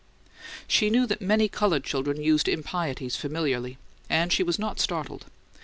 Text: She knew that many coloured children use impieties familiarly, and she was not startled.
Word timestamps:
She 0.67 0.89
knew 0.89 1.05
that 1.05 1.21
many 1.21 1.47
coloured 1.47 1.83
children 1.83 2.19
use 2.23 2.41
impieties 2.45 3.17
familiarly, 3.17 3.77
and 4.09 4.33
she 4.33 4.41
was 4.41 4.57
not 4.57 4.79
startled. 4.79 5.25